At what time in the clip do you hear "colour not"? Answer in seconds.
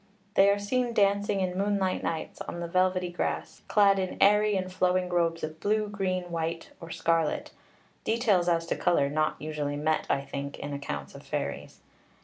8.75-9.35